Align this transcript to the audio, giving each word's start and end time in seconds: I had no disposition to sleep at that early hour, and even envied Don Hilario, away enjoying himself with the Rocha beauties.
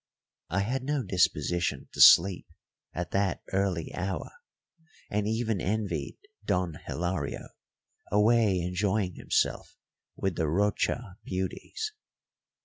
I 0.49 0.61
had 0.61 0.81
no 0.83 1.03
disposition 1.03 1.87
to 1.93 2.01
sleep 2.01 2.47
at 2.91 3.11
that 3.11 3.43
early 3.53 3.93
hour, 3.93 4.31
and 5.11 5.27
even 5.27 5.61
envied 5.61 6.17
Don 6.43 6.79
Hilario, 6.87 7.49
away 8.11 8.61
enjoying 8.61 9.13
himself 9.13 9.77
with 10.15 10.37
the 10.37 10.47
Rocha 10.47 11.17
beauties. 11.23 11.93